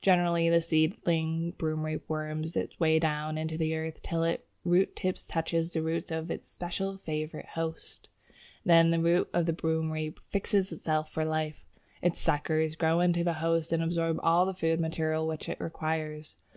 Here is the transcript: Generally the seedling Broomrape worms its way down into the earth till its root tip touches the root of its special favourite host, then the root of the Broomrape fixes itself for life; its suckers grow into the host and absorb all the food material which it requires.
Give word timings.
Generally 0.00 0.50
the 0.50 0.60
seedling 0.60 1.52
Broomrape 1.58 2.08
worms 2.08 2.54
its 2.54 2.78
way 2.78 3.00
down 3.00 3.36
into 3.36 3.58
the 3.58 3.74
earth 3.74 4.00
till 4.00 4.22
its 4.22 4.44
root 4.64 4.94
tip 4.94 5.18
touches 5.26 5.72
the 5.72 5.82
root 5.82 6.12
of 6.12 6.30
its 6.30 6.48
special 6.48 6.98
favourite 6.98 7.48
host, 7.48 8.08
then 8.64 8.92
the 8.92 9.00
root 9.00 9.28
of 9.32 9.44
the 9.46 9.52
Broomrape 9.52 10.20
fixes 10.28 10.70
itself 10.70 11.10
for 11.10 11.24
life; 11.24 11.66
its 12.00 12.20
suckers 12.20 12.76
grow 12.76 13.00
into 13.00 13.24
the 13.24 13.32
host 13.42 13.72
and 13.72 13.82
absorb 13.82 14.20
all 14.22 14.46
the 14.46 14.54
food 14.54 14.78
material 14.78 15.26
which 15.26 15.48
it 15.48 15.60
requires. 15.60 16.36